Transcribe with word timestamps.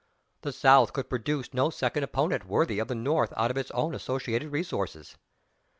The 0.41 0.51
"South" 0.51 0.93
could 0.93 1.11
produce 1.11 1.53
no 1.53 1.69
second 1.69 2.01
opponent 2.01 2.47
worthy 2.47 2.79
of 2.79 2.87
the 2.87 2.95
North 2.95 3.31
out 3.37 3.51
of 3.51 3.57
its 3.59 3.69
own 3.69 3.93
associated 3.93 4.49
resources. 4.51 5.15